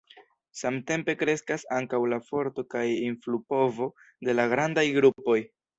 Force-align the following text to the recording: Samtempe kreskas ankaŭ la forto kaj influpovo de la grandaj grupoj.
Samtempe 0.61 1.15
kreskas 1.19 1.65
ankaŭ 1.81 2.01
la 2.15 2.19
forto 2.31 2.67
kaj 2.75 2.85
influpovo 3.05 3.93
de 4.29 4.39
la 4.41 4.53
grandaj 4.57 4.91
grupoj. 5.01 5.41